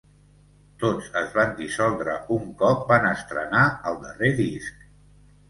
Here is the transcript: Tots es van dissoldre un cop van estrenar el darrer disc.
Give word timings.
Tots 0.83 1.11
es 1.21 1.29
van 1.39 1.53
dissoldre 1.59 2.15
un 2.37 2.49
cop 2.63 2.81
van 2.93 3.07
estrenar 3.11 3.63
el 3.93 4.01
darrer 4.09 4.35
disc. 4.43 4.83